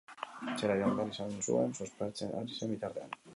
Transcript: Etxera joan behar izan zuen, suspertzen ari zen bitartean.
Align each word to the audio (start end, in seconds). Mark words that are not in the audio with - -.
Etxera 0.53 0.77
joan 0.79 0.95
behar 0.99 1.11
izan 1.11 1.35
zuen, 1.49 1.77
suspertzen 1.81 2.35
ari 2.41 2.59
zen 2.63 2.75
bitartean. 2.75 3.15